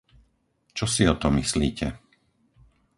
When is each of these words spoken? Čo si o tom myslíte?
Čo 0.77 0.85
si 0.93 1.03
o 1.05 1.13
tom 1.21 1.33
myslíte? 1.41 1.87